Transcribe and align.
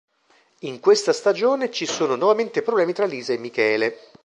In 0.61 0.79
questa 0.79 1.13
stagione, 1.13 1.69
ci 1.69 1.85
sono 1.85 2.15
nuovamente 2.15 2.63
problemi 2.63 2.91
fra 2.91 3.05
Lisa 3.05 3.33
e 3.33 3.37
Michele. 3.37 3.99